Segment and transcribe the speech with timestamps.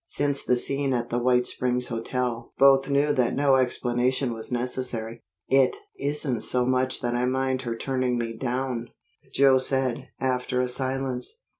[0.07, 5.21] Since the scene at the White Springs Hotel, both knew that no explanation was necessary.
[5.47, 8.87] "It isn't so much that I mind her turning me down,"
[9.31, 11.41] Joe said, after a silence.